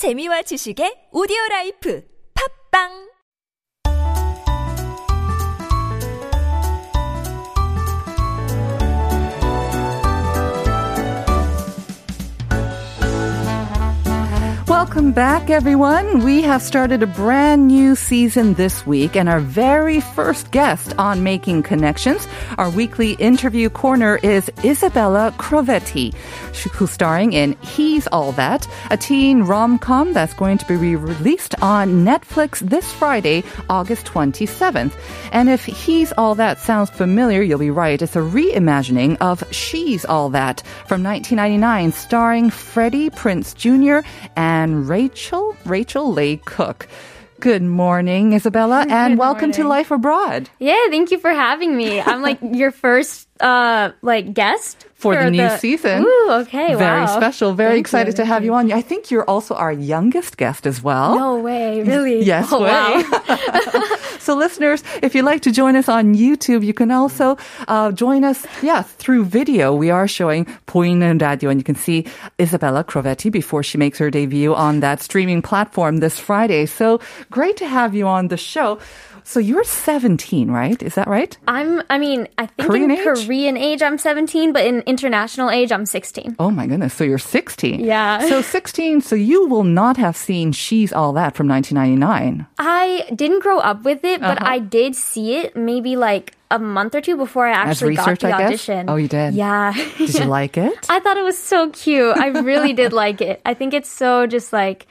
[0.00, 2.00] 재미와 지식의 오디오 라이프.
[2.32, 3.09] 팝빵
[14.80, 16.24] Welcome back, everyone.
[16.24, 21.22] We have started a brand new season this week, and our very first guest on
[21.22, 22.26] Making Connections,
[22.56, 26.14] our weekly interview corner, is Isabella Crovetti,
[26.72, 31.54] who's starring in He's All That, a teen rom com that's going to be released
[31.60, 34.94] on Netflix this Friday, August 27th.
[35.30, 38.00] And if He's All That sounds familiar, you'll be right.
[38.00, 44.08] It's a reimagining of She's All That from 1999, starring Freddie Prinze Jr.
[44.36, 46.88] and Rachel, Rachael Leigh Cook.
[47.40, 49.64] Good morning, Isabella, and welcome to.
[49.64, 50.50] Life Abroad.
[50.58, 52.00] Yeah, thank you for having me.
[52.00, 55.56] I'm like your first uh, like guest for, for the new the...
[55.56, 56.04] season.
[56.04, 57.16] Ooh, okay, very wow.
[57.16, 57.54] special.
[57.54, 58.54] Very thank excited you, to have you.
[58.54, 58.70] on.
[58.70, 61.16] I think you're also our youngest guest as well.
[61.16, 62.22] No way, really?
[62.32, 62.60] yes, oh.
[62.60, 63.96] Wow.
[64.18, 68.24] so, listeners, if you'd like to join us on YouTube, you can also uh, join
[68.24, 68.46] us.
[68.62, 72.06] Yeah, through video, we are showing Poinen Radio, and you can see
[72.38, 76.66] Isabella Crovetti before she makes her debut on that streaming platform this Friday.
[76.66, 78.78] So great to have you on the show.
[79.24, 80.82] So you're 17, right?
[80.82, 81.36] Is that right?
[81.46, 81.82] I'm.
[81.90, 83.04] I mean, I think Korean in age?
[83.30, 86.34] Korean age I'm 17, but in international age I'm 16.
[86.40, 86.92] Oh my goodness.
[86.94, 87.78] So, you're 16.
[87.78, 88.18] Yeah.
[88.28, 92.44] So, 16, so you will not have seen She's All That from 1999.
[92.58, 94.50] I didn't grow up with it, but Uh-huh.
[94.54, 98.32] I did see it maybe like a month or two before I actually got the
[98.32, 98.90] audition.
[98.90, 99.34] Oh, you did?
[99.34, 99.74] Yeah.
[99.96, 100.86] Did you like it?
[100.90, 102.16] I thought it was so cute.
[102.16, 103.40] I really did like it.
[103.46, 104.88] I think it's so just like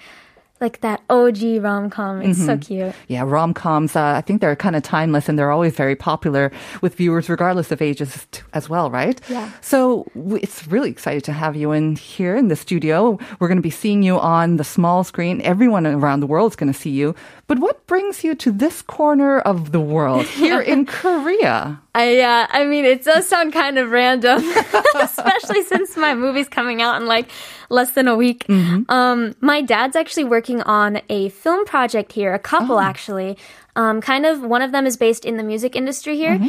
[0.62, 2.22] like that OG rom com.
[2.22, 2.94] It's so cute.
[3.08, 6.52] Yeah, rom coms, uh, I think they're kind of timeless and they're always very popular
[6.82, 9.20] with viewers, regardless of ages as well, right?
[9.30, 9.52] Yeah.
[9.62, 13.18] So it's really excited to have you in here in the studio.
[13.40, 15.42] We're going to be seeing you on the small screen.
[15.42, 17.16] Everyone around the world is going to see you.
[17.48, 21.82] But what brings you to this corner of the world here in Korea?
[21.96, 24.44] I uh, I mean, it does sound kind of random,
[24.96, 27.30] especially since my movie's coming out in like
[27.70, 28.46] less than a week.
[28.90, 33.38] Um, my dad's actually working on a film project here, a couple actually.
[33.76, 36.40] Um, kind of one of them is based in the music industry here.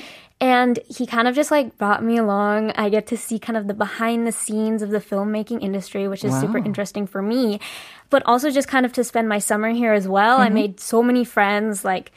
[0.43, 2.71] And he kind of just like brought me along.
[2.73, 6.25] I get to see kind of the behind the scenes of the filmmaking industry, which
[6.25, 7.61] is super interesting for me.
[8.09, 10.39] But also just kind of to spend my summer here as well.
[10.39, 12.11] I made so many friends, like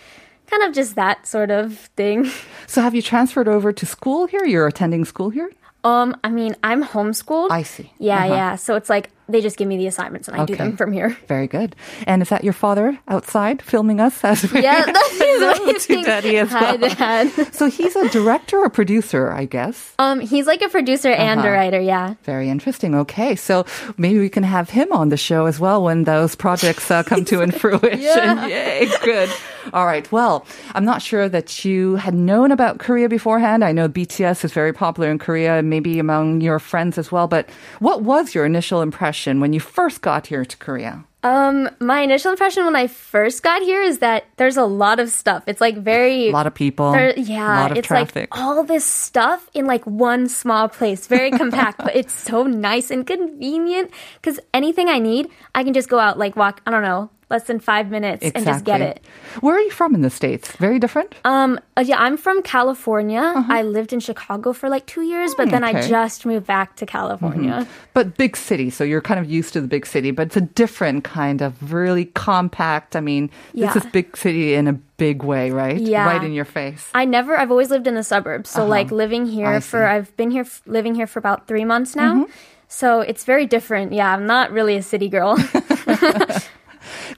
[0.50, 2.30] kind of just that sort of thing.
[2.66, 4.46] So have you transferred over to school here?
[4.46, 5.52] You're attending school here?
[5.84, 7.52] Um, I mean, I'm homeschooled.
[7.52, 7.92] I see.
[8.00, 8.34] Yeah, Uh-huh.
[8.34, 8.56] yeah.
[8.56, 11.16] So it's like they just give me the assignments and I do them from here.
[11.28, 11.76] Very good.
[12.08, 15.20] And is that your father outside filming us as we Yeah, that's
[15.54, 16.90] Hello to Daddy as Hi, well.
[16.90, 17.32] Dad.
[17.54, 19.94] So he's a director or producer, I guess.
[20.00, 21.50] Um, he's like a producer and Uh-huh.
[21.50, 21.80] a writer.
[21.80, 22.16] Yeah.
[22.24, 22.96] Very interesting.
[22.96, 23.66] Okay, so
[23.98, 27.26] maybe we can have him on the show as well when those projects uh, come
[27.26, 28.00] to fruition.
[28.50, 29.30] Yay, good.
[29.74, 30.10] All right.
[30.12, 30.46] Well,
[30.76, 33.64] I'm not sure that you had known about Korea beforehand.
[33.64, 37.28] I know BTS is very popular in Korea, maybe among your friends as well.
[37.28, 37.50] But
[37.80, 41.06] what was your initial impression when you first got here to Korea?
[41.24, 45.10] Um, my initial impression when I first got here is that there's a lot of
[45.10, 45.44] stuff.
[45.48, 46.92] It's like very A lot of people.
[46.92, 48.30] There, yeah, of it's traffic.
[48.36, 52.92] like all this stuff in like one small place, very compact, but it's so nice
[52.92, 53.92] and convenient
[54.22, 57.44] because anything I need, I can just go out, like walk, I don't know, less
[57.44, 59.04] than five minutes and just get it.
[59.42, 60.52] Where are you from in the States?
[60.58, 61.16] Very different?
[61.26, 63.34] Um, uh, yeah, I'm from California.
[63.50, 65.78] I lived in Chicago for like two years, but then I Uh-huh.
[65.80, 65.88] okay.
[65.88, 65.90] Mm-hmm.
[66.06, 67.66] just moved back to California.
[67.94, 70.42] But big city, so you're kind of used to the big city, but it's a
[70.42, 72.96] different kind of really compact.
[72.96, 73.74] I mean, Yeah.
[73.74, 75.80] this is big city in a big way, right?
[75.80, 76.06] Yeah.
[76.06, 76.90] Right in your face.
[76.94, 78.50] I never, I've always lived in the suburbs.
[78.50, 79.32] So like living Uh-huh.
[79.32, 79.86] I here for.
[79.86, 82.28] I've been here, f- living here for about three months now.
[82.68, 83.94] So it's very different.
[83.94, 85.38] Yeah, I'm not really a city girl.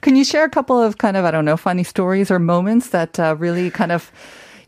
[0.06, 2.90] Can you share a couple of kind of, I don't know, funny stories or moments
[2.90, 4.12] that uh, really kind of,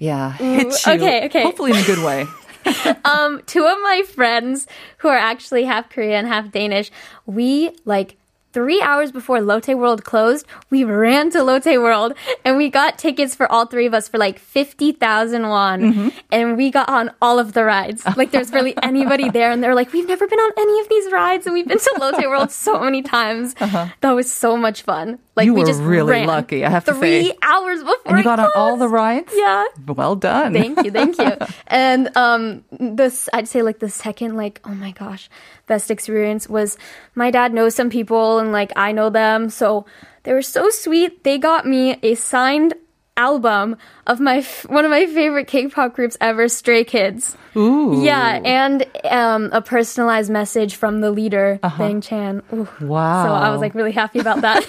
[0.00, 0.93] yeah, hit you?
[0.94, 1.44] okay, okay.
[1.44, 2.26] Hopefully in a good way.
[3.04, 4.66] um, two of my friends
[4.97, 6.91] who are actually half Korean, half Danish,
[7.25, 8.16] we like
[8.53, 12.14] three hours before Lotte World closed, we ran to Lotte World
[12.44, 15.81] and we got tickets for all three of us for like 50,000 won.
[15.81, 16.08] Mm-hmm.
[16.32, 18.05] And we got on all of the rides.
[18.17, 19.52] Like there's really anybody there.
[19.52, 21.46] And they're like, we've never been on any of these rides.
[21.46, 23.55] And we've been to Lotte World so many times.
[24.00, 25.20] That was so much fun.
[25.38, 25.46] Like.
[25.46, 28.25] You we were just really lucky, I have to say, three hours before And you
[28.25, 29.32] got on all the rides?
[29.35, 29.64] Yeah.
[29.87, 30.52] Well done.
[30.52, 31.37] Thank you, thank you.
[31.69, 35.31] and um, this I'd say like the second like oh my gosh,
[35.67, 36.76] best experience was
[37.14, 39.87] my dad knows some people and like I know them, so
[40.25, 41.23] they were so sweet.
[41.23, 42.75] They got me a signed
[43.19, 43.76] album
[44.06, 47.37] of my f- one of my favorite K-pop groups ever, Stray Kids.
[47.56, 48.00] Ooh.
[48.03, 52.43] Yeah, and um, a personalized message from the leader, Bang Chan.
[52.55, 52.69] Ooh.
[52.81, 53.26] Wow.
[53.26, 54.65] So I was like really happy about that.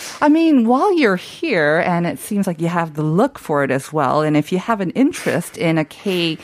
[0.20, 3.70] I mean, while you're here, and it seems like you have the look for it
[3.70, 6.36] as well, and if you have an interest in a K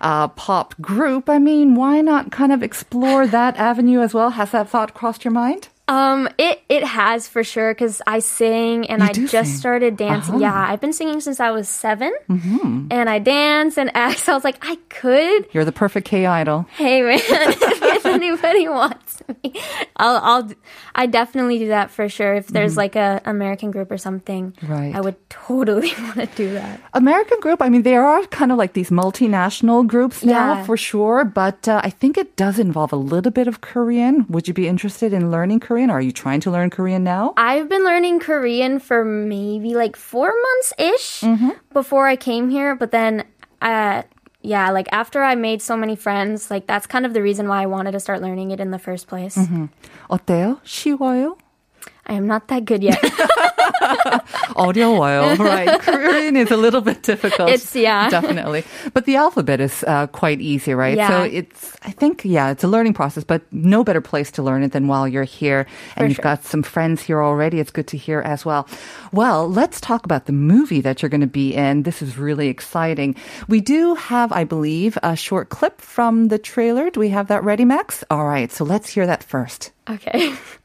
[0.00, 4.30] uh, pop group, I mean, why not kind of explore that avenue as well?
[4.30, 5.68] Has that thought crossed your mind?
[5.88, 9.58] Um, it it has for sure because I sing and You I just sing.
[9.58, 10.36] started dancing.
[10.36, 10.42] Uh-huh.
[10.42, 12.86] Yeah, I've been singing since I was 7 mm-hmm.
[12.90, 14.20] and I dance and act.
[14.22, 15.48] So I was like, I could.
[15.52, 16.66] You're the perfect K idol.
[16.76, 17.18] Hey man,
[18.20, 19.52] anybody wants me,
[19.96, 20.50] I'll I'll
[20.94, 22.34] I definitely do that for sure.
[22.34, 24.72] If there's like a American group or something, Mm-hmm.
[24.72, 24.94] Right.
[24.94, 26.80] I would totally want to do that.
[26.94, 30.64] American group, I mean, there are kind of like these multinational groups now Yeah.
[30.64, 34.26] for sure, but uh, I think it does involve a little bit of Korean.
[34.28, 35.90] Would you be interested in learning Korean?
[35.90, 37.34] Are you trying to learn Korean now?
[37.36, 41.24] I've been learning Korean for maybe like four months ish
[41.72, 43.24] before I came here, but then,
[43.60, 44.02] uh,
[44.41, 47.63] yeah, like after I made so many friends, like that's kind of the reason why
[47.63, 49.37] I wanted to start learning it in the first place.
[50.09, 50.59] 어때요?
[50.63, 51.37] 쉬워요?
[52.07, 53.01] I am not that good yet.
[54.55, 55.79] 어려워요, right?
[55.81, 57.49] Korean is a little bit difficult.
[57.49, 58.09] It's- yeah.
[58.09, 58.63] Definitely.
[58.93, 60.95] But the alphabet is uh, quite easy, right?
[60.95, 61.09] Yeah.
[61.09, 64.63] So it's, I think, yeah, it's a learning process, but no better place to learn
[64.63, 65.67] it than while you're here.
[65.95, 66.23] And For you've sure.
[66.23, 67.59] got some friends here already.
[67.59, 68.67] It's good to hear as well.
[69.11, 71.83] Well, let's talk about the movie that you're going to be in.
[71.83, 73.15] This is really exciting.
[73.47, 76.89] We do have, I believe, a short clip from the trailer.
[76.89, 78.03] Do we have that ready, Max?
[78.09, 78.51] All right.
[78.51, 79.71] So let's hear that first.
[79.89, 80.33] okay.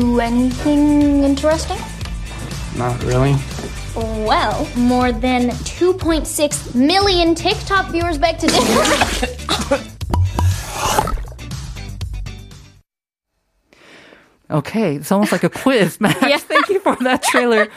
[0.00, 1.76] do anything interesting?
[2.78, 3.36] Not really.
[3.94, 8.46] Well, more than 2.6 million TikTok viewers beg to
[14.50, 16.20] Okay, it's almost like a quiz, Max.
[16.32, 16.38] Yeah.
[16.38, 17.68] Thank you for that trailer.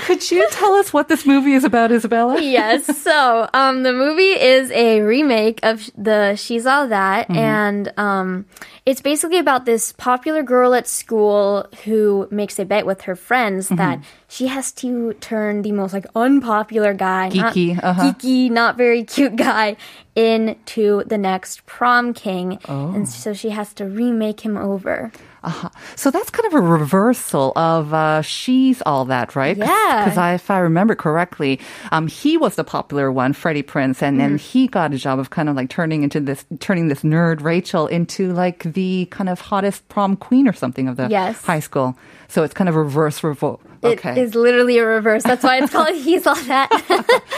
[0.00, 2.40] Could you tell us what this movie is about, Isabella?
[2.40, 2.86] yes.
[3.02, 8.46] So, um, the movie is a remake of the She's All That, and um,
[8.86, 13.68] it's basically about this popular girl at school who makes a bet with her friends
[13.68, 18.02] that she has to turn the most like unpopular guy, Geeky, not, uh-huh.
[18.12, 19.76] geeky, not very cute guy,
[20.14, 25.12] into the next prom king, and so she has to remake him over.
[25.44, 25.68] Uh-huh.
[25.96, 29.56] So that's kind of a reversal of uh, She's All That, right?
[29.56, 30.04] Yeah.
[30.04, 31.58] Because if I remember correctly,
[31.90, 35.30] um, he was the popular one, Freddie Prinze, and then he got a job of
[35.30, 39.40] kind of like turning into this, turning this nerd Rachel into like the kind of
[39.40, 41.42] hottest prom queen or something of the Yes.
[41.44, 41.96] high school.
[42.28, 43.60] So it's kind of reverse revolt.
[43.84, 44.12] Okay.
[44.12, 45.22] It is literally a reverse.
[45.24, 46.70] That's why it's called He's All That.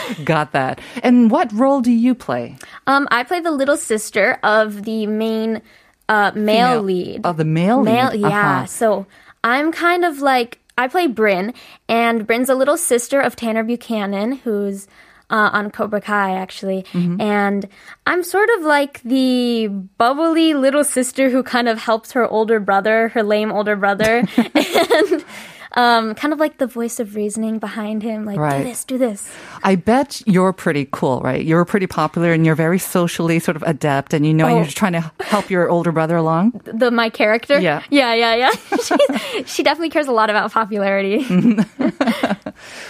[0.23, 0.79] Got that.
[1.03, 2.55] And what role do you play?
[2.87, 5.61] Um, I play the little sister of the main
[6.09, 7.25] uh, male Female- lead.
[7.25, 8.21] of the male Male, lead.
[8.21, 8.57] yeah.
[8.57, 8.65] Uh-huh.
[8.65, 9.05] So
[9.43, 11.53] I'm kind of like I play Bryn,
[11.87, 14.87] and Bryn's a little sister of Tanner Buchanan, who's
[15.29, 17.19] uh, on Cobra Kai actually, Mm-hmm.
[17.21, 17.67] and
[18.05, 19.67] I'm sort of like the
[19.97, 25.25] bubbly little sister who kind of helps her older brother, her lame older brother, and.
[25.73, 28.59] Um, kind of like the voice of reasoning behind him, like Right.
[28.59, 29.29] do this, do this.
[29.63, 31.43] I bet you're pretty cool, right?
[31.43, 34.57] You're pretty popular and you're very socially sort of adept and you know Oh.
[34.57, 36.51] you're trying to help your older brother along.
[36.65, 37.59] the my character.
[37.59, 37.81] Yeah.
[37.89, 38.51] yeah, yeah, yeah.
[38.83, 41.25] She's, she definitely cares a lot about popularity.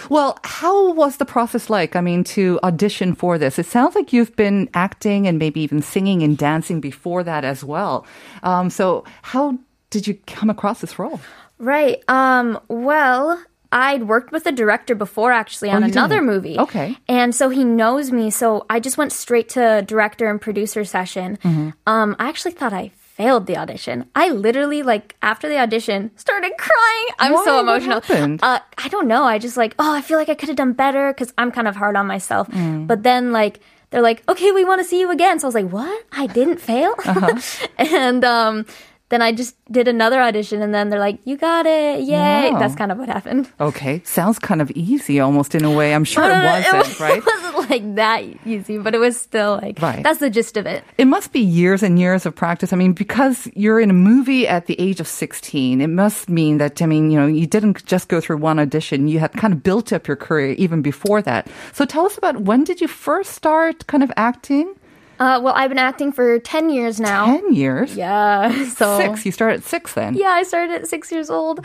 [0.08, 1.96] Well, how was the process like?
[1.96, 3.58] I mean, to audition for this?
[3.58, 7.64] It sounds like you've been acting and maybe even singing and dancing before that as
[7.64, 8.06] well.
[8.44, 9.58] Um, so, how
[9.90, 11.20] did you come across this role?
[11.58, 12.02] Right.
[12.08, 12.60] Um.
[12.68, 15.98] Well, I'd worked with a director before actually on Oh, you did?
[15.98, 16.58] another movie.
[16.58, 16.96] Okay.
[17.08, 18.30] And so he knows me.
[18.30, 21.38] So I just went straight to director and producer session.
[21.38, 21.70] Mm-hmm.
[21.86, 22.16] Um.
[22.18, 24.04] I actually thought I failed the audition.
[24.14, 27.06] I literally like after the audition started crying.
[27.18, 27.44] I'm Why?
[27.44, 28.02] so emotional.
[28.42, 29.24] Uh, I don't know.
[29.24, 31.66] I just like, oh, I feel like I could have done better because I'm kind
[31.66, 32.46] of hard on myself.
[32.48, 32.86] Mm.
[32.86, 33.60] But then like
[33.90, 35.38] they're like, okay, we want to see you again.
[35.38, 36.04] So I was like, what?
[36.12, 36.94] I didn't fail.
[37.06, 37.40] Uh-huh.
[37.78, 38.66] and um,
[39.08, 42.50] then I just did another audition, and then they're like, you got it, yay!
[42.52, 42.58] Wow.
[42.58, 43.48] That's kind of what happened.
[43.60, 45.94] Okay, sounds kind of easy almost in a way.
[45.94, 47.18] I'm sure it No, no, no, wasn't, right?
[47.18, 50.02] it wasn't like that easy, but it was still like Right.
[50.02, 50.82] that's the gist of it.
[50.98, 52.72] It must be years and years of practice.
[52.72, 56.58] I mean, because you're in a movie at the age of 16, it must mean
[56.58, 59.06] that, I mean, you know, you didn't just go through one audition.
[59.08, 61.48] You had kind of built up your career even before that.
[61.72, 64.74] So tell us about when did you first start kind of acting?
[65.18, 67.26] Uh, well, I've been acting for 10 years now.
[67.26, 67.96] 10 years?
[67.96, 68.64] Yeah.
[68.76, 69.24] So Six.
[69.24, 70.14] You started at six then?
[70.14, 71.64] Yeah, I started at six years old,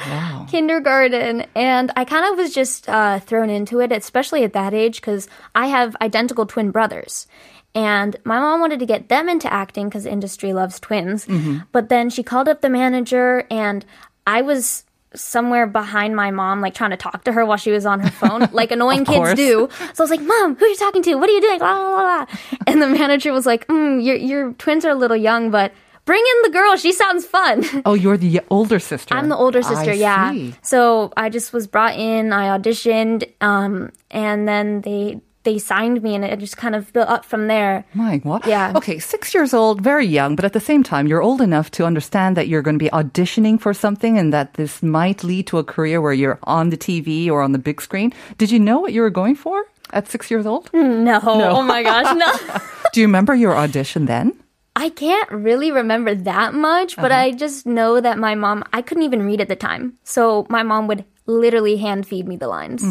[0.49, 5.01] kindergarten, and I kind of was just uh, thrown into it, especially at that age,
[5.01, 7.27] because I have identical twin brothers.
[7.73, 11.25] And my mom wanted to get them into acting because industry loves twins.
[11.71, 13.85] But then she called up the manager, and
[14.27, 17.85] I was somewhere behind my mom, like trying to talk to her while she was
[17.85, 19.69] on her phone, like annoying kids do.
[19.93, 21.15] So I was like, "Mom, who are you talking to?
[21.15, 22.57] What are you doing?" Blah, blah, blah, blah.
[22.67, 25.71] And the manager was like, mm, "Your your twins are a little young, but."
[26.03, 26.75] Bring in the girl.
[26.77, 27.63] She sounds fun.
[27.85, 29.13] Oh, you're the older sister.
[29.13, 30.31] I'm the older sister, I yeah.
[30.31, 30.55] see.
[30.63, 36.15] So I just was brought in, I auditioned, um, and then they they signed me
[36.15, 37.85] and it just kind of built up from there.
[37.93, 38.45] My, what?
[38.45, 38.73] Yeah.
[38.75, 41.85] Okay, six years old, very young, but at the same time, you're old enough to
[41.85, 45.57] understand that you're going to be auditioning for something and that this might lead to
[45.57, 48.13] a career where you're on the TV or on the big screen.
[48.37, 50.69] Did you know what you were going for at six years old?
[51.01, 51.19] No.
[51.23, 52.59] Oh my gosh, no.
[52.93, 54.37] Do you remember your audition then?
[54.75, 57.21] I can't really remember that much, but uh-huh.
[57.21, 59.97] I just know that my mom, I couldn't even read at the time.
[60.03, 62.83] So my mom would literally hand feed me the lines.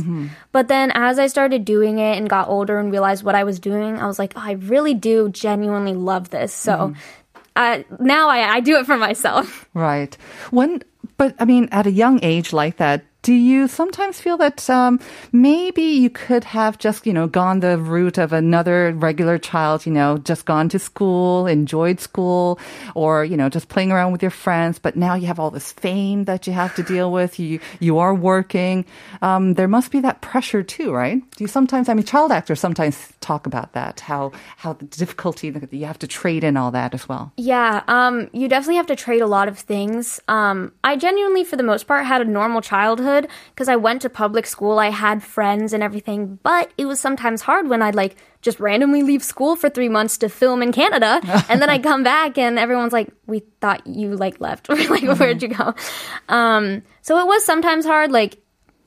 [0.53, 3.61] But then as I started doing it and got older and realized what I was
[3.61, 6.53] doing, I was like, oh, I really do genuinely love this.
[6.53, 6.95] So
[7.57, 9.69] uh, now I, I do it for myself.
[9.75, 10.17] Right.
[10.51, 10.83] When,
[11.17, 14.99] but I mean, at a young age like that, do you sometimes feel that um,
[15.33, 19.93] maybe you could have just, you know, gone the route of another regular child, you
[19.93, 22.59] know, just gone to school, enjoyed school,
[22.95, 25.73] or, you know, just playing around with your friends, but now you have all this
[25.73, 27.39] fame that you have to deal with.
[27.39, 28.87] You, you are working.
[29.21, 31.21] Um, there must be that pressure too, right?
[31.37, 35.51] Do you sometimes, I mean, child actors sometimes talk about that, how, how the difficulty
[35.51, 37.33] that you have to trade in all that as well.
[37.37, 40.21] Yeah, um, you definitely have to trade a lot of things.
[40.27, 43.10] Um, I genuinely, for the most part, had a normal childhood
[43.55, 44.79] because I went to public school.
[44.79, 49.03] I had friends and everything, but it was sometimes hard when I'd like just randomly
[49.03, 52.59] leave school for three months to film in Canada, and then I come back and
[52.59, 54.69] everyone's like, "We thought you like left.
[54.71, 55.75] We're like, where'd you go?"
[56.29, 58.39] Um, so it was sometimes hard, like.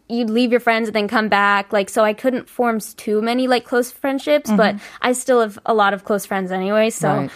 [0.10, 1.72] You'd leave your friends and then come back.
[1.72, 5.74] Like, so I couldn't form too many like close friendships, but I still have a
[5.74, 6.90] lot of close friends anyway.
[6.92, 7.32] So Right.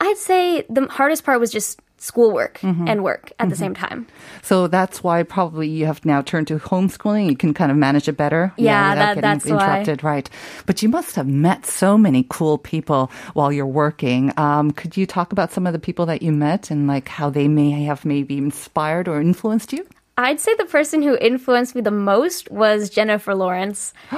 [0.00, 4.06] I'd say the hardest part was just schoolwork and work at the same time.
[4.42, 7.28] So that's why probably you have now turned to homeschooling.
[7.28, 8.52] You can kind of manage it better.
[8.56, 9.52] you know, Yeah, without that- getting that's why.
[9.80, 10.30] interrupted, right?
[10.66, 14.32] But you must have met so many cool people while you're working.
[14.36, 17.30] Um, could you talk about some of the people that you met and like how
[17.30, 19.86] they may have maybe inspired or influenced you?
[20.16, 23.92] I'd say the person who influenced me the most was Jennifer Lawrence.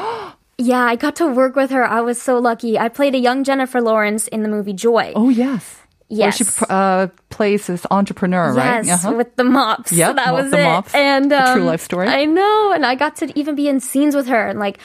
[0.59, 1.85] yeah, I got to work with her.
[1.85, 2.79] I was so lucky.
[2.79, 5.13] I played a young Jennifer Lawrence in the movie Joy.
[5.15, 5.80] Oh yes.
[6.11, 8.85] Where she uh, plays this entrepreneur, right?
[8.85, 9.17] Yes, Uh-huh.
[9.17, 9.93] with the mops.
[9.93, 10.65] Yep, that was the it.
[10.65, 10.95] mops.
[10.95, 12.09] And A um, true life story.
[12.09, 14.79] I know, and I got to even be in scenes with her, and like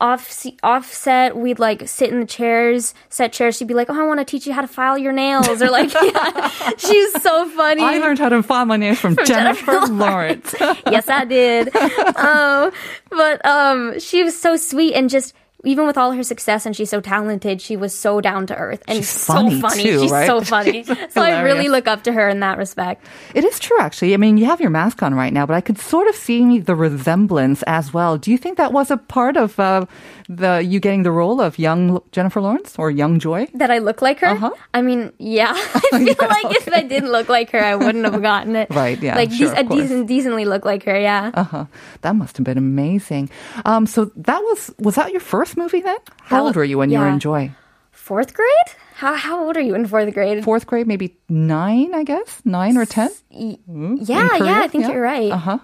[0.00, 3.58] off offset, we'd like sit in the chairs, set chairs.
[3.58, 5.68] She'd be like, "Oh, I want to teach you how to file your nails," or
[5.68, 6.48] like, yeah.
[6.78, 7.82] she's so funny.
[7.82, 10.54] I learned how to file my nails from, Jennifer, Jennifer Lawrence.
[10.90, 11.76] yes, I did.
[12.16, 12.72] um,
[13.10, 15.34] but um, she was so sweet and just
[15.64, 18.82] even with all her success and she's so talented, she was so down to earth
[18.88, 19.82] and She's so funny.
[19.82, 20.26] too, she's right?
[20.26, 20.84] so funny.
[21.10, 23.04] so I really look up to her in that respect.
[23.34, 24.14] It is true, actually.
[24.14, 26.60] I mean, you have your mask on right now, but I could sort of see
[26.60, 28.16] the resemblance as well.
[28.18, 29.86] Do you think that was a part of uh,
[30.28, 33.46] the you getting the role of young Jennifer Lawrence or young Joy?
[33.54, 34.28] That I look like her.
[34.28, 34.50] Uh-huh.
[34.72, 35.52] I mean, yeah.
[35.92, 38.70] I feel like if I didn't look like her, I wouldn't have gotten it.
[38.70, 40.98] Right, yeah, Like sure, a decent, decently look like her.
[40.98, 41.30] Yeah.
[41.34, 41.64] Uh huh.
[42.02, 43.28] That must have been amazing.
[43.64, 45.98] Um, so that was was that your first movie then?
[46.22, 47.52] How old were you when you were in Joy?
[47.92, 48.70] Fourth grade?
[48.94, 50.44] How how old are you in fourth grade?
[50.44, 53.10] Fourth grade, maybe nine, I guess, nine or ten.
[53.30, 54.28] yeah, in yeah.
[54.38, 54.52] Korea?
[54.52, 55.32] I think you're right.
[55.32, 55.58] Uh huh.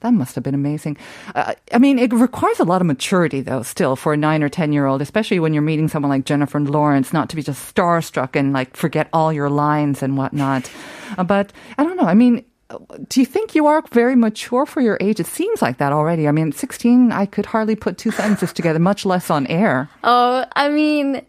[0.00, 0.96] That must have been amazing.
[1.34, 4.48] Uh, I mean, it requires a lot of maturity, though, still, for a nine or
[4.48, 7.74] 10 year old, especially when you're meeting someone like Jennifer Lawrence, not to be just
[7.74, 10.70] starstruck and like forget all your lines and whatnot.
[11.16, 12.06] Uh, but I don't know.
[12.06, 12.44] I mean,
[13.08, 15.20] do you think you are very mature for your age?
[15.20, 16.28] It seems like that already.
[16.28, 19.88] I mean, 16, I could hardly put two sentences together, much less on air.
[20.04, 21.22] Oh, I mean,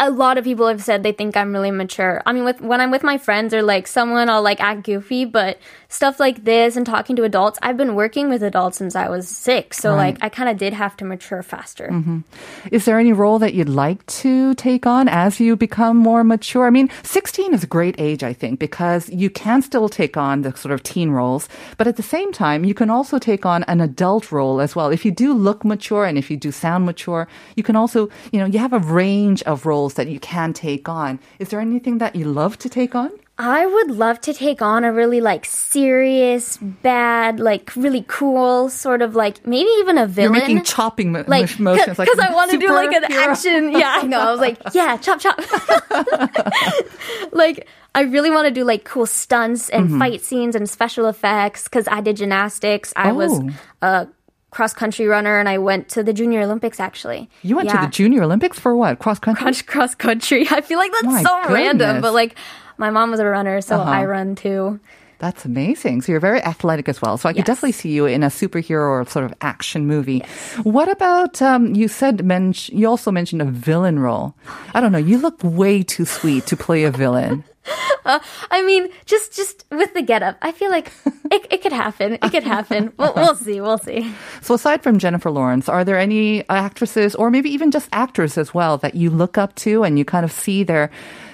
[0.00, 2.22] a lot of people have said they think I'm really mature.
[2.24, 5.26] I mean, with when I'm with my friends or like someone, I'll like act goofy,
[5.26, 9.08] but stuff like this and talking to adults, I've been working with adults since I
[9.08, 11.88] was six, so like I kind of did have to mature faster.
[11.92, 12.20] Mm-hmm.
[12.72, 16.66] Is there any role that you'd like to take on as you become more mature?
[16.66, 20.42] I mean, 16 is a great age, I think, because you can still take on
[20.42, 23.64] the sort of teen roles, but at the same time, you can also take on
[23.64, 24.88] an adult role as well.
[24.88, 28.38] If you do look mature and if you do sound mature, you can also, you
[28.38, 31.18] know, you have a range of roles that you can take on.
[31.38, 33.10] Is there anything that you love to take on?
[33.42, 39.00] I would love to take on a really like serious, bad, like really cool sort
[39.00, 40.34] of like maybe even a villain.
[40.34, 41.96] You're making chopping mo- like motions.
[41.96, 43.28] because I want to do like an superhero.
[43.30, 43.72] action.
[43.72, 44.20] Yeah, I know.
[44.20, 45.38] I was like, yeah, chop chop.
[47.32, 49.98] like I really want to do like cool stunts and Mm-hmm.
[49.98, 52.92] fight scenes and special effects because I did gymnastics.
[52.94, 53.50] I was Oh.
[53.80, 54.08] a
[54.50, 57.28] cross country runner and I went to the Junior Olympics actually.
[57.42, 58.98] You went to the Junior Olympics for what?
[58.98, 59.42] Cross country?
[59.44, 60.46] cross cross country.
[60.50, 62.36] I feel like that's My so random, but like
[62.78, 63.90] my mom was a runner, so Uh-huh.
[63.90, 64.80] I run too.
[65.20, 66.00] That's amazing.
[66.00, 67.18] So you're very athletic as well.
[67.18, 70.20] So I could definitely see you in a superhero or sort of action movie.
[70.62, 74.34] What about um, you said men- you also mentioned a villain role.
[74.74, 74.98] I don't know.
[74.98, 77.44] You look way too sweet to play a villain.
[78.04, 80.92] I mean, just just with the getup, I feel like
[81.30, 82.14] it, it could happen.
[82.14, 82.92] It could happen.
[82.96, 83.60] We'll, we'll see.
[83.60, 84.12] We'll see.
[84.40, 88.54] So aside from Jennifer Lawrence, are there any actresses or maybe even just actors as
[88.54, 90.90] well that you look up to and you kind of see their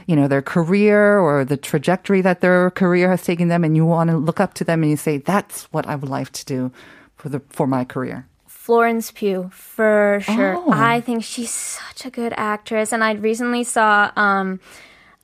[0.07, 3.87] you know their career or the trajectory that their career has taken them and you
[3.87, 6.45] want to look up to them and you say that's what I would like to
[6.45, 6.73] do
[7.17, 8.27] for the for my career.
[8.67, 10.57] Florence Pugh, for sure.
[10.57, 10.73] Oh.
[10.73, 12.93] I think she's such a good actress.
[12.93, 14.59] And I recently saw um,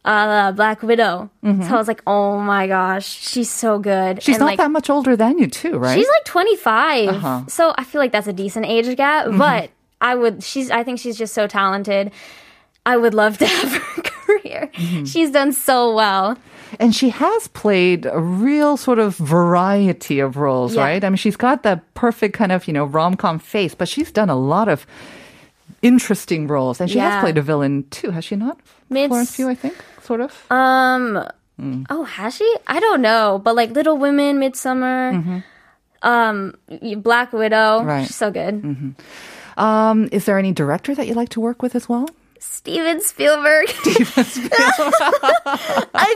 [0.04, 1.30] uh, Black Widow.
[1.42, 4.16] So I was like, oh my gosh, she's so good.
[4.16, 4.20] Mm-hmm.
[4.20, 5.96] She's and not like, that much older than you too, right?
[5.96, 7.08] She's like 25.
[7.08, 7.42] Uh-huh.
[7.48, 9.26] So I feel like that's a decent age gap.
[9.26, 9.38] Mm-hmm.
[9.38, 12.10] But I would, she's, I think she's just so talented.
[12.84, 14.70] I would love to have her career.
[14.74, 15.04] Mm-hmm.
[15.04, 16.36] She's done so well.
[16.80, 20.82] And she has played a real sort of variety of roles, Yeah.
[20.84, 21.04] right?
[21.04, 24.10] I mean, she's got that perfect kind of, you know, rom com face, but she's
[24.10, 24.86] done a lot of
[25.80, 26.80] interesting roles.
[26.80, 28.58] And she has played a villain too, has she not?
[28.90, 30.32] It's- Florence Pugh, I think, sort of.
[30.50, 31.26] Um,
[31.60, 31.84] Mm.
[31.90, 32.56] oh, has she?
[32.66, 33.40] I don't know.
[33.44, 35.42] But like Little Women, Midsummer,
[36.02, 36.54] um,
[36.96, 37.78] Black Widow.
[37.80, 37.86] Mm-hmm.
[37.86, 38.06] Right.
[38.06, 38.94] She's so good.
[39.58, 42.08] Um, is there any director that you like to work with as well?
[42.40, 43.66] Steven Spielberg.
[43.68, 43.74] I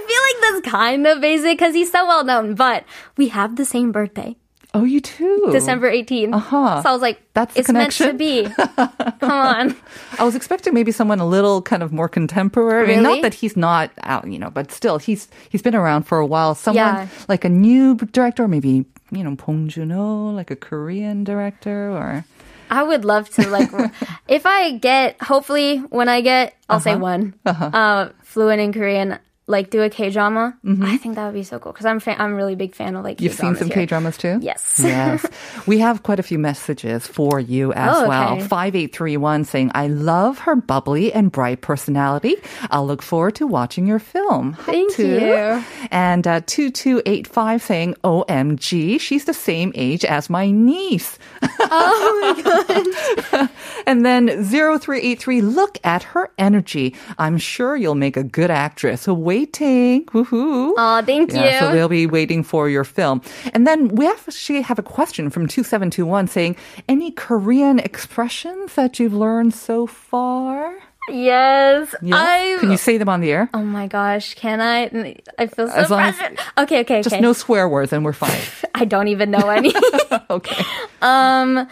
[0.09, 2.85] feel like that's kind of basic because he's so well known, but
[3.17, 4.35] we have the same birthday,
[4.76, 5.49] Oh, you too.
[5.52, 6.35] December 18th.
[6.35, 6.83] Uh-huh.
[6.83, 8.16] So I was like, That's the it's meant to connection?
[8.18, 8.49] be.
[9.21, 9.76] Come on.
[10.18, 12.92] I was expecting maybe someone a little kind of more contemporary.
[12.92, 16.02] I mean, not that he's not out, you know, but still, he's he's been around
[16.04, 16.54] for a while.
[16.54, 17.09] Someone Yeah.
[17.28, 22.25] like a new director, maybe you know, Bong Joon-ho, like a Korean director, or
[22.71, 23.71] I would love to like
[24.28, 26.83] if I get hopefully when I get I'll Uh-huh.
[26.85, 29.18] say one uh fluent in Korean
[29.49, 30.57] like do a K drama.
[30.83, 32.97] I think that would be so cool because I'm fa- I'm a really big fan
[32.97, 33.25] of like Mm-hmm.
[33.25, 34.38] you've seen some K K-dramas too.
[34.43, 34.81] Yes.
[34.83, 35.25] yes.
[35.67, 38.41] We have quite a few messages for you as Oh, well.
[38.41, 42.35] 5831 saying, I love her bubbly and bright personality.
[42.71, 44.54] I'll look forward to watching your film.
[44.54, 45.06] Thank Tu.
[45.06, 45.65] you.
[45.93, 51.19] And uh, 2285 saying, OMG, she's the same age as my niece.
[51.69, 53.50] Oh my god.
[53.87, 56.95] And then 0383, look at her energy.
[57.19, 59.02] I'm sure you'll make a good actress.
[59.02, 60.05] So waiting.
[60.05, 60.74] Woohoo.
[60.77, 61.74] Oh, thank Yeah, so you.
[61.74, 63.22] they'll be waiting for your film.
[63.53, 66.55] And then we actually have a question from 2721 saying,
[66.88, 70.74] any Korean expressions that you've learned so far?
[71.10, 71.94] Yes.
[72.01, 72.14] Yes?
[72.16, 73.50] I Can you say them on the air?
[73.53, 75.18] Oh my gosh, can I?
[75.38, 76.40] I feel so As long as- pressured.
[76.60, 77.22] Okay, okay, Just okay.
[77.22, 78.40] no swear words and we're fine.
[78.75, 79.74] I don't even know any.
[80.29, 80.64] okay.
[81.01, 81.68] um,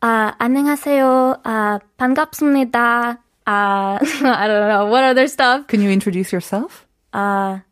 [0.00, 1.42] 아, 안녕하세요.
[1.44, 3.18] 아, 반갑습니다.
[3.46, 4.86] 아, I don't know.
[4.86, 5.66] What other stuff?
[5.66, 6.85] Can you introduce yourself?
[7.12, 7.62] 아,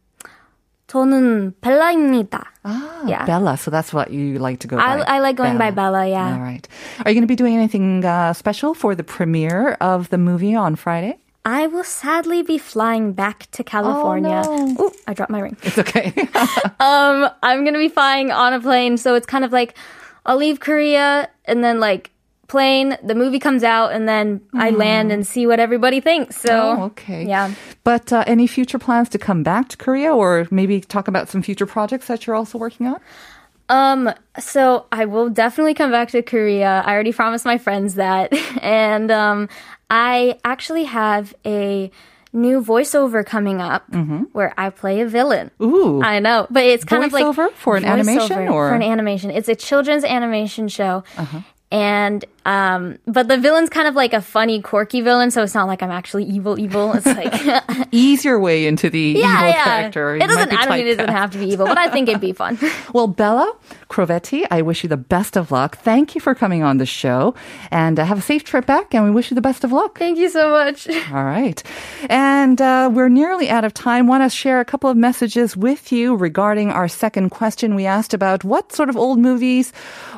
[0.86, 2.44] 저는 벨라입니다.
[2.64, 3.24] Ah, Yeah.
[3.24, 3.56] Bella.
[3.56, 5.04] So that's what you like to go I, by.
[5.06, 6.34] I like going by Bella, yeah.
[6.34, 6.66] All right.
[7.04, 10.54] Are you going to be doing anything uh, special for the premiere of the movie
[10.54, 11.16] on Friday?
[11.44, 14.42] I will sadly be flying back to California.
[14.44, 14.84] Oh, no.
[14.84, 15.56] Ooh, I dropped my ring.
[15.62, 16.12] It's okay.
[16.80, 19.74] Um, I'm gonna be flying on a plane, so it's kind of like
[20.26, 22.10] I'll leave Korea and then like
[22.47, 26.35] plane, the movie comes out, and then I land and see what everybody thinks.
[26.37, 27.25] So oh, okay.
[27.25, 27.53] yeah.
[27.83, 31.41] But uh, any future plans to come back to Korea or maybe talk about some
[31.41, 32.99] future projects that you're also working on?
[33.67, 36.83] Um, so I will definitely come back to Korea.
[36.85, 38.31] I already promised my friends that.
[38.61, 39.49] And um
[39.89, 41.89] I actually have a
[42.33, 43.83] new voiceover coming up
[44.33, 45.51] where I play a villain.
[45.59, 45.73] Mm-hmm.
[45.73, 46.01] Ooh.
[46.03, 48.69] I know, but it's kind of like Voiceover for an animation or- Uh-huh.
[48.71, 49.31] for an animation.
[49.31, 51.03] It's a children's animation show.
[51.71, 55.67] And um but the villain's kind of like a funny quirky villain, so it's not
[55.67, 56.93] like I'm actually evil evil.
[56.93, 59.63] It's like Ease your way into the yeah, evil yeah.
[59.63, 60.15] character.
[60.15, 62.21] It doesn't I don't mean it doesn't have to be evil, but I think it'd
[62.21, 62.57] be fun.
[62.93, 63.53] Well, Bella
[63.89, 65.77] Crovetti, I wish you the best of luck.
[65.77, 67.35] Thank you for coming on the show
[67.71, 69.97] and uh, have a safe trip back and we wish you the best of luck.
[69.97, 70.87] Thank you so much.
[71.11, 71.61] All right.
[72.09, 74.07] And uh, we're nearly out of time.
[74.07, 77.75] Want to share a couple of messages with you regarding our second question.
[77.75, 79.73] We asked about what sort of old movies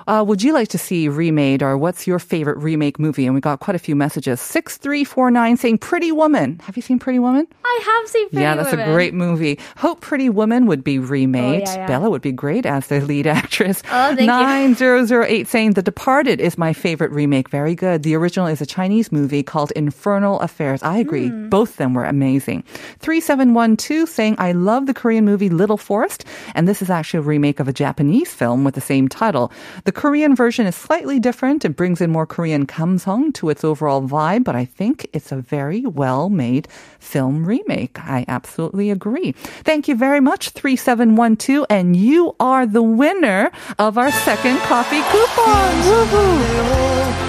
[0.06, 3.26] uh, would you like to see remade or what's your your favorite remake movie?
[3.28, 4.42] And we got quite a few messages.
[4.42, 6.60] 6349 saying Pretty Woman.
[6.66, 7.46] Have you seen Pretty Woman?
[7.64, 8.58] I have seen Pretty Woman.
[8.58, 8.90] yeah, that's Women.
[8.90, 9.60] a great movie.
[9.78, 11.64] Hope Pretty Woman would be remade.
[11.68, 11.88] Oh, yeah, yeah.
[11.88, 13.84] Bella would be great as the lead actress.
[13.86, 14.26] Oh, thank you.
[14.26, 17.50] 9008 saying The Departed is my favorite remake.
[17.50, 18.02] Very good.
[18.04, 20.82] The original is a Chinese movie called Infernal Affairs.
[20.82, 21.28] I agree.
[21.30, 21.50] Hmm.
[21.50, 22.64] Both of them were amazing.
[23.00, 26.26] 3712 saying I love the Korean movie Little Forest
[26.56, 29.52] and this is actually a remake of a Japanese film with the same title.
[29.86, 31.66] The Korean version is slightly different.
[31.66, 35.38] It brings in more Korean kamsong to its overall vibe, but I think it's a
[35.38, 36.68] very well made
[37.00, 38.00] film remake.
[38.00, 39.32] I absolutely agree.
[39.64, 45.74] Thank you very much, 3712, and you are the winner of our second coffee coupon.
[45.84, 47.27] Woohoo!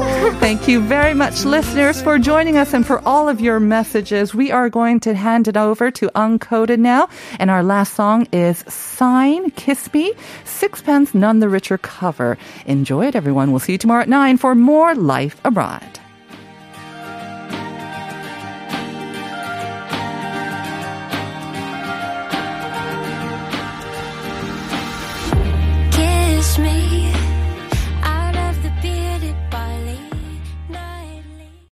[0.40, 4.34] Thank you very much, listeners, for joining us and for all of your messages.
[4.34, 7.08] We are going to hand it over to Uncoded now.
[7.38, 10.12] And our last song is Sign Kiss Me,
[10.44, 12.36] Sixpence None the Richer cover.
[12.66, 13.50] Enjoy it, everyone.
[13.50, 16.00] We'll see you tomorrow at 9 for more Life Abroad.
[26.58, 27.05] me